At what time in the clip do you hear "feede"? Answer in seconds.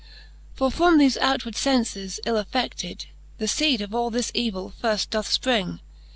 3.47-3.81